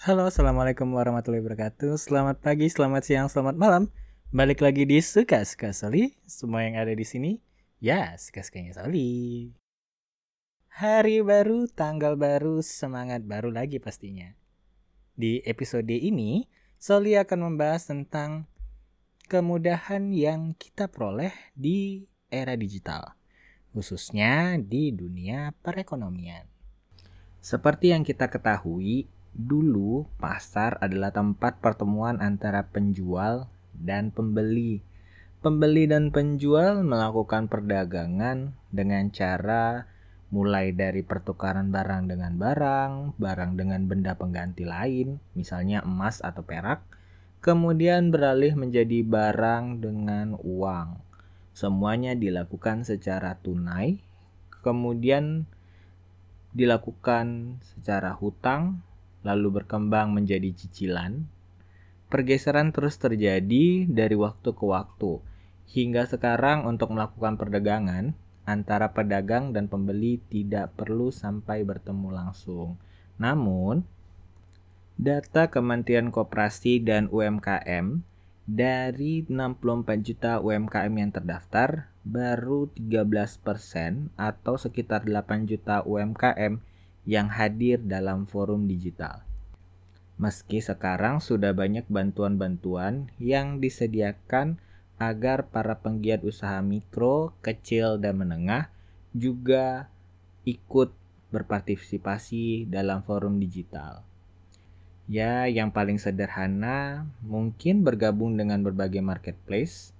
[0.00, 2.00] Halo, assalamualaikum warahmatullahi wabarakatuh.
[2.00, 3.92] Selamat pagi, selamat siang, selamat malam.
[4.32, 6.16] Balik lagi di suka suka Soli.
[6.24, 7.36] Semua yang ada di sini,
[7.84, 9.52] ya suka sukanya Soli.
[10.72, 14.32] Hari baru, tanggal baru, semangat baru lagi pastinya.
[15.20, 16.48] Di episode ini,
[16.80, 18.48] Soli akan membahas tentang
[19.28, 23.20] kemudahan yang kita peroleh di era digital,
[23.76, 26.48] khususnya di dunia perekonomian.
[27.44, 34.82] Seperti yang kita ketahui, dulu pasar adalah tempat pertemuan antara penjual dan pembeli.
[35.40, 39.88] Pembeli dan penjual melakukan perdagangan dengan cara
[40.30, 46.86] mulai dari pertukaran barang dengan barang, barang dengan benda pengganti lain, misalnya emas atau perak,
[47.42, 51.02] kemudian beralih menjadi barang dengan uang.
[51.50, 53.98] Semuanya dilakukan secara tunai,
[54.62, 55.50] kemudian
[56.54, 58.86] dilakukan secara hutang,
[59.22, 61.26] lalu berkembang menjadi cicilan.
[62.10, 65.22] Pergeseran terus terjadi dari waktu ke waktu,
[65.70, 72.74] hingga sekarang untuk melakukan perdagangan antara pedagang dan pembeli tidak perlu sampai bertemu langsung.
[73.20, 73.86] Namun,
[74.98, 78.02] data Kementerian Koperasi dan UMKM
[78.50, 86.58] dari 64 juta UMKM yang terdaftar, baru 13% atau sekitar 8 juta UMKM
[87.08, 89.24] yang hadir dalam forum digital.
[90.20, 94.60] Meski sekarang sudah banyak bantuan-bantuan yang disediakan
[95.00, 98.68] agar para penggiat usaha mikro, kecil, dan menengah
[99.16, 99.88] juga
[100.44, 100.92] ikut
[101.32, 104.04] berpartisipasi dalam forum digital.
[105.10, 109.96] Ya, yang paling sederhana mungkin bergabung dengan berbagai marketplace,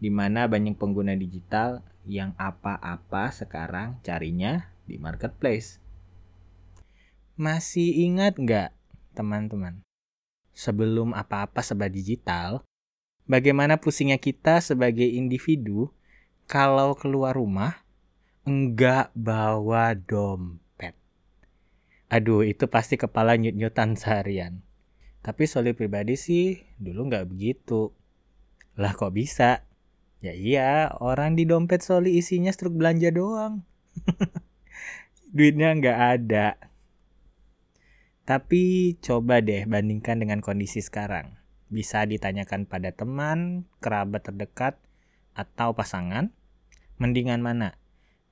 [0.00, 5.83] di mana banyak pengguna digital yang apa-apa sekarang carinya di marketplace.
[7.34, 8.70] Masih ingat nggak,
[9.18, 9.82] teman-teman?
[10.54, 12.62] Sebelum apa-apa serba digital,
[13.24, 15.88] Bagaimana pusingnya kita sebagai individu
[16.44, 17.80] kalau keluar rumah
[18.44, 20.92] enggak bawa dompet.
[22.12, 24.60] Aduh, itu pasti kepala nyut-nyutan seharian.
[25.24, 27.96] Tapi Soli pribadi sih dulu nggak begitu.
[28.76, 29.64] Lah kok bisa?
[30.20, 33.64] Ya iya, orang di dompet Soli isinya struk belanja doang.
[35.32, 36.60] Duitnya nggak ada.
[38.24, 41.36] Tapi coba deh bandingkan dengan kondisi sekarang
[41.68, 44.80] bisa ditanyakan pada teman, kerabat terdekat,
[45.34, 46.30] atau pasangan.
[46.96, 47.76] Mendingan mana?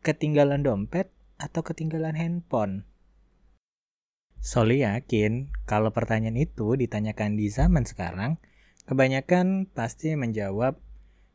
[0.06, 2.86] Ketinggalan dompet atau ketinggalan handphone?
[4.42, 8.38] Soli yakin kalau pertanyaan itu ditanyakan di zaman sekarang,
[8.86, 10.78] kebanyakan pasti menjawab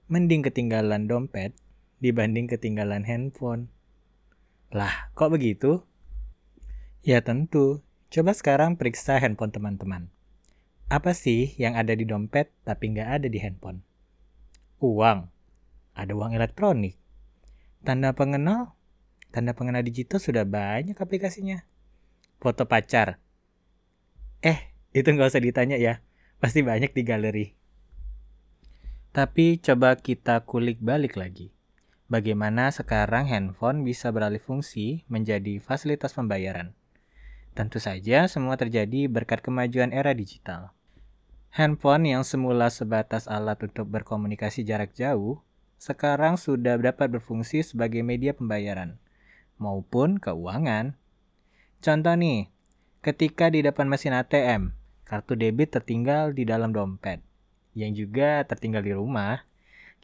[0.08, 1.56] mending ketinggalan dompet
[2.00, 3.72] dibanding ketinggalan handphone.
[4.72, 5.84] Lah, kok begitu?
[7.04, 7.87] Ya tentu.
[8.08, 10.08] Coba sekarang periksa handphone teman-teman.
[10.88, 13.84] Apa sih yang ada di dompet tapi nggak ada di handphone?
[14.80, 15.28] Uang.
[15.92, 16.96] Ada uang elektronik.
[17.84, 18.80] Tanda pengenal.
[19.36, 21.68] Tanda pengenal digital sudah banyak aplikasinya.
[22.40, 23.20] Foto pacar.
[24.40, 26.00] Eh, itu nggak usah ditanya ya.
[26.40, 27.46] Pasti banyak di galeri.
[29.12, 31.52] Tapi coba kita kulik balik lagi.
[32.08, 36.72] Bagaimana sekarang handphone bisa beralih fungsi menjadi fasilitas pembayaran?
[37.58, 40.78] Tentu saja semua terjadi berkat kemajuan era digital.
[41.50, 45.42] Handphone yang semula sebatas alat untuk berkomunikasi jarak jauh,
[45.82, 49.02] sekarang sudah dapat berfungsi sebagai media pembayaran
[49.58, 50.94] maupun keuangan.
[51.82, 52.54] Contoh nih,
[53.02, 57.26] ketika di depan mesin ATM, kartu debit tertinggal di dalam dompet,
[57.74, 59.50] yang juga tertinggal di rumah,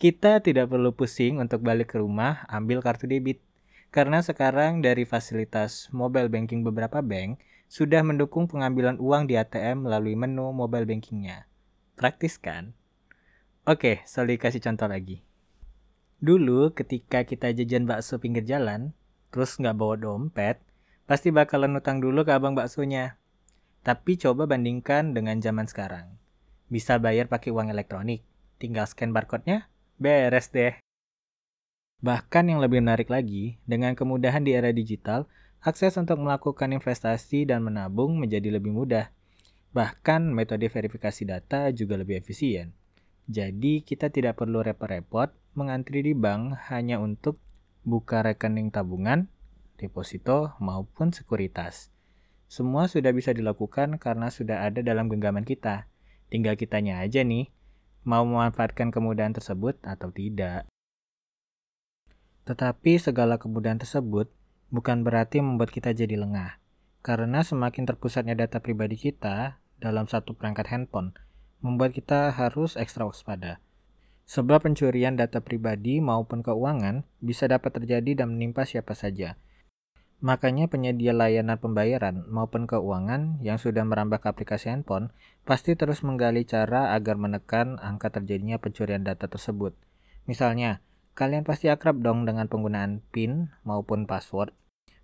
[0.02, 3.46] kita tidak perlu pusing untuk balik ke rumah ambil kartu debit.
[3.94, 7.38] Karena sekarang dari fasilitas mobile banking beberapa bank,
[7.70, 11.46] sudah mendukung pengambilan uang di ATM melalui menu mobile bankingnya.
[11.94, 12.74] Praktis kan?
[13.70, 15.22] Oke, Soli kasih contoh lagi.
[16.18, 18.98] Dulu ketika kita jajan bakso pinggir jalan,
[19.30, 20.58] terus nggak bawa dompet,
[21.06, 23.22] pasti bakalan utang dulu ke abang baksonya.
[23.86, 26.18] Tapi coba bandingkan dengan zaman sekarang.
[26.66, 28.26] Bisa bayar pakai uang elektronik,
[28.58, 29.70] tinggal scan barcode-nya,
[30.02, 30.83] beres deh.
[32.04, 35.24] Bahkan yang lebih menarik lagi, dengan kemudahan di era digital,
[35.64, 39.08] akses untuk melakukan investasi dan menabung menjadi lebih mudah.
[39.72, 42.76] Bahkan metode verifikasi data juga lebih efisien.
[43.32, 47.40] Jadi kita tidak perlu repot-repot mengantri di bank hanya untuk
[47.88, 49.32] buka rekening tabungan,
[49.80, 51.88] deposito, maupun sekuritas.
[52.52, 55.88] Semua sudah bisa dilakukan karena sudah ada dalam genggaman kita.
[56.28, 57.48] Tinggal kitanya aja nih,
[58.04, 60.68] mau memanfaatkan kemudahan tersebut atau tidak.
[62.44, 64.28] Tetapi segala kemudahan tersebut
[64.74, 66.60] bukan berarti membuat kita jadi lengah.
[67.04, 71.12] Karena semakin terpusatnya data pribadi kita dalam satu perangkat handphone
[71.64, 73.64] membuat kita harus ekstra waspada.
[74.28, 79.36] Sebab pencurian data pribadi maupun keuangan bisa dapat terjadi dan menimpa siapa saja.
[80.24, 85.12] Makanya penyedia layanan pembayaran maupun keuangan yang sudah merambah ke aplikasi handphone
[85.44, 89.76] pasti terus menggali cara agar menekan angka terjadinya pencurian data tersebut.
[90.24, 90.80] Misalnya,
[91.14, 94.54] kalian pasti akrab dong dengan penggunaan PIN maupun password.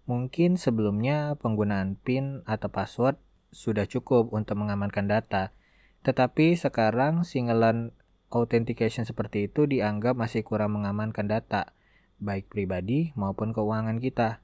[0.10, 3.22] Mungkin sebelumnya penggunaan PIN atau password
[3.54, 5.54] sudah cukup untuk mengamankan data,
[6.02, 7.94] tetapi sekarang single
[8.30, 11.74] authentication seperti itu dianggap masih kurang mengamankan data,
[12.18, 14.42] baik pribadi maupun keuangan kita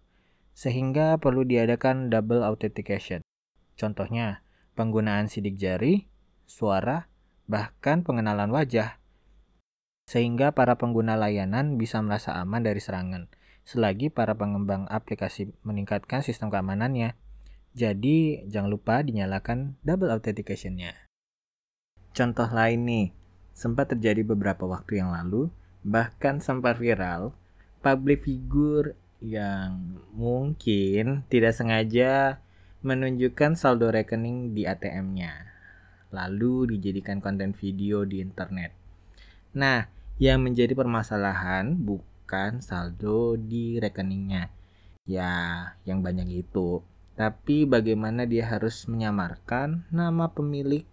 [0.55, 3.19] sehingga perlu diadakan double authentication.
[3.75, 4.39] Contohnya,
[4.79, 6.07] penggunaan sidik jari,
[6.47, 7.11] suara,
[7.45, 9.03] bahkan pengenalan wajah.
[10.05, 13.25] Sehingga para pengguna layanan bisa merasa aman dari serangan,
[13.65, 17.17] selagi para pengembang aplikasi meningkatkan sistem keamanannya.
[17.75, 20.93] Jadi, jangan lupa dinyalakan double authentication-nya.
[22.15, 23.07] Contoh lain nih,
[23.51, 25.51] sempat terjadi beberapa waktu yang lalu,
[25.83, 27.35] bahkan sempat viral,
[27.83, 32.39] public figure yang mungkin tidak sengaja
[32.85, 35.33] menunjukkan saldo rekening di ATM-nya,
[36.13, 38.71] lalu dijadikan konten video di internet.
[39.57, 44.51] Nah, yang menjadi permasalahan bukan saldo di rekeningnya,
[45.03, 45.33] ya
[45.83, 46.79] yang banyak itu,
[47.15, 50.87] tapi bagaimana dia harus menyamarkan nama pemilik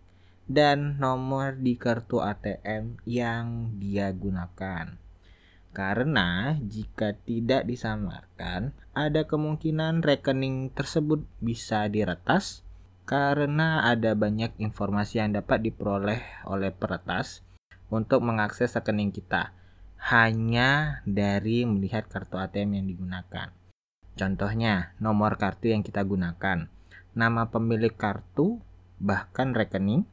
[0.51, 4.99] dan nomor di kartu ATM yang dia gunakan.
[5.73, 12.61] Karena jika tidak disamarkan, ada kemungkinan rekening tersebut bisa diretas
[13.09, 17.41] karena ada banyak informasi yang dapat diperoleh oleh peretas
[17.93, 19.53] untuk mengakses rekening kita
[20.03, 23.53] hanya dari melihat kartu ATM yang digunakan.
[24.19, 26.67] Contohnya, nomor kartu yang kita gunakan,
[27.15, 28.59] nama pemilik kartu,
[28.99, 30.09] bahkan rekening.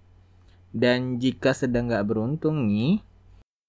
[0.69, 3.01] Dan jika sedang nggak beruntung nih,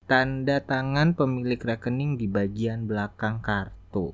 [0.04, 4.12] tanda tangan pemilik rekening di bagian belakang kartu.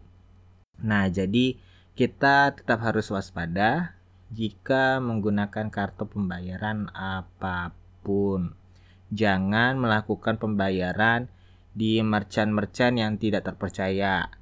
[0.79, 1.59] Nah, jadi
[1.99, 3.99] kita tetap harus waspada
[4.31, 7.75] jika menggunakan kartu pembayaran apa
[8.07, 8.66] pun.
[9.15, 11.31] Jangan melakukan pembayaran
[11.77, 14.33] di merchant-merchant yang tidak terpercaya.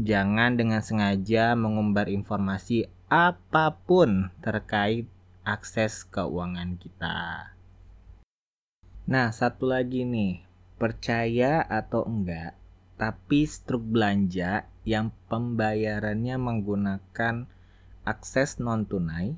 [0.00, 5.08] Jangan dengan sengaja mengumbar informasi apa pun terkait
[5.44, 7.52] akses keuangan kita.
[9.10, 10.44] Nah, satu lagi nih,
[10.78, 12.54] percaya atau enggak,
[13.00, 17.48] tapi struk belanja yang pembayarannya menggunakan
[18.06, 19.36] akses non tunai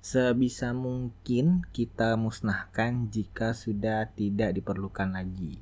[0.00, 5.60] sebisa mungkin kita musnahkan jika sudah tidak diperlukan lagi.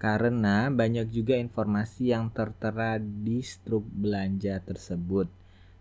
[0.00, 5.28] Karena banyak juga informasi yang tertera di struk belanja tersebut.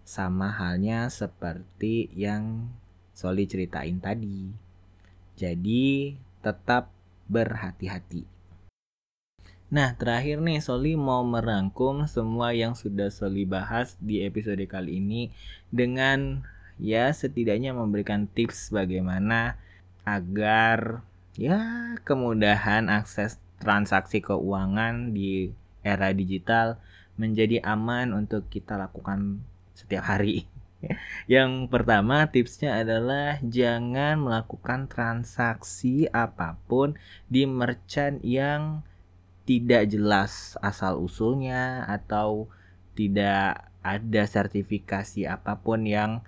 [0.04, 2.72] Sama halnya seperti yang
[3.16, 4.52] Soli ceritain tadi.
[5.40, 6.92] Jadi tetap
[7.32, 8.28] berhati-hati.
[9.74, 15.34] Nah, terakhir nih Soli mau merangkum semua yang sudah Soli bahas di episode kali ini
[15.74, 16.46] dengan
[16.82, 19.58] ya setidaknya memberikan tips bagaimana
[20.04, 21.02] agar
[21.40, 26.80] ya kemudahan akses transaksi keuangan di era digital
[27.16, 29.44] menjadi aman untuk kita lakukan
[29.78, 30.50] setiap hari.
[31.32, 37.00] Yang pertama tipsnya adalah jangan melakukan transaksi apa pun
[37.32, 38.84] di merchant yang
[39.44, 42.48] tidak jelas asal usulnya atau
[42.96, 46.24] tidak ada sertifikasi apa pun yang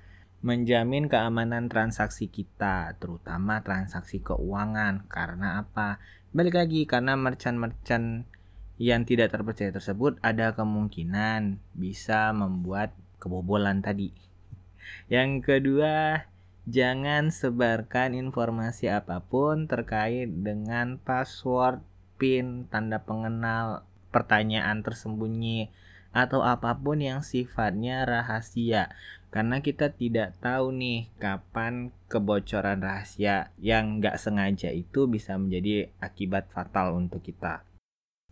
[0.45, 5.09] menjamin keamanan transaksi kita, terutama transaksi keuangan.
[5.09, 5.97] Karena apa?
[6.37, 8.29] Balik lagi karena merchant-merchant
[8.77, 14.13] yang tidak terpercaya tersebut ada kemungkinan bisa membuat kebobolan tadi.
[15.15, 16.29] Yang kedua,
[16.69, 21.81] jangan sebarkan informasi apa pun terkait dengan password
[22.21, 23.81] PIN, tanda pengenal,
[24.13, 25.73] pertanyaan tersembunyi,
[26.15, 28.95] atau apa pun yang sifatnya rahasia.
[29.35, 36.47] Karena kita tidak tahu nih kapan kebocoran rahasia yang nggak sengaja itu bisa menjadi akibat
[36.55, 37.67] fatal untuk kita.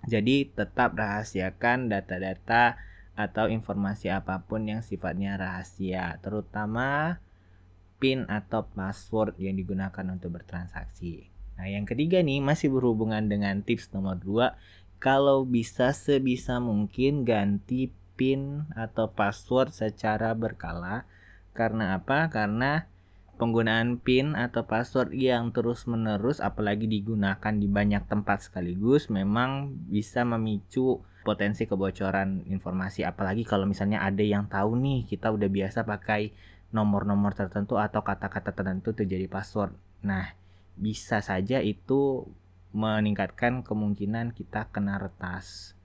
[0.07, 2.79] Jadi tetap rahasiakan data-data
[3.19, 7.19] atau informasi apa pun yang sifatnya rahasia, terutama
[7.99, 11.31] PIN atau password yang digunakan untuk bertransaksi.
[11.53, 14.82] Nah, yang ketiga nih masih berhubungan dengan tips nomor 2.
[15.03, 21.03] Kalau bisa sebisa mungkin ganti PIN atau password secara berkala.
[21.51, 22.31] Karena apa?
[22.31, 22.87] Karena
[23.35, 31.03] penggunaan PIN atau password yang terus-menerus apalagi digunakan di banyak tempat sekaligus memang bisa memicu
[31.27, 36.31] potensi kebocoran informasi apalagi kalau misalnya ada yang tahu nih kita udah biasa pakai
[36.71, 39.75] nomor-nomor tertentu atau kata-kata tertentu terjadi password.
[40.07, 40.33] Nah,
[40.73, 42.27] bisa saja itu
[42.73, 45.77] meningkatkan kemungkinan kita kena retas.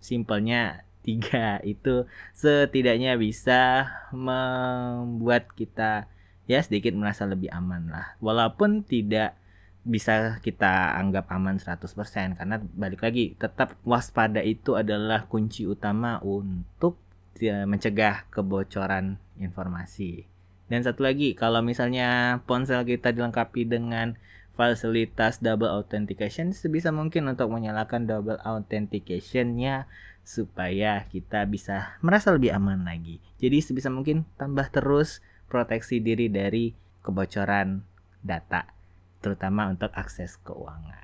[0.00, 6.08] Simpelnya tiga itu setidaknya bisa membuat kita
[6.48, 8.16] ya sedikit merasa lebih aman lah.
[8.18, 9.38] Walaupun tidak
[9.82, 17.02] bisa kita anggap aman 100% karena balik lagi tetap waspada itu adalah kunci utama untuk
[17.42, 20.30] ya, mencegah kebocoran informasi.
[20.70, 24.16] Dan satu lagi, kalau misalnya ponsel kita dilengkapi dengan
[24.52, 29.88] fasilitas double authentication, sebisa mungkin untuk menyalakan double authentication-nya
[30.22, 33.18] supaya kita bisa merasa lebih aman lagi.
[33.42, 37.82] Jadi sebisa mungkin tambah terus proteksi diri dari kebocoran
[38.22, 38.70] data,
[39.18, 41.02] terutama untuk akses keuangan.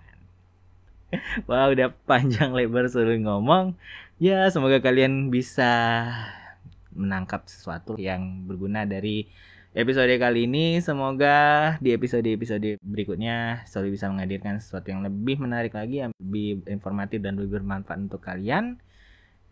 [1.49, 3.75] Wah, wow, udah panjang lebar suruh ngomong.
[4.21, 6.05] Ya, semoga kalian bisa
[6.93, 9.31] menangkap sesuatu yang berguna dari
[9.79, 10.83] episode kali ini.
[10.83, 17.23] Semoga di episode-episode berikutnya Soli bisa menghadirkan sesuatu yang lebih menarik lagi, yang lebih informatif
[17.23, 18.83] dan lebih bermanfaat untuk kalian.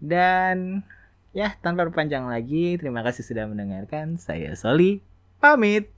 [0.02, 0.83] Dan
[1.30, 4.18] ya, tanpa berpanjang lagi, terima kasih sudah mendengarkan.
[4.18, 4.99] Saya Soli,
[5.38, 5.96] pamit.